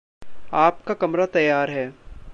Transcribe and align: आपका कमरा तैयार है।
आपका 0.53 0.93
कमरा 0.93 1.25
तैयार 1.25 1.69
है। 1.69 1.93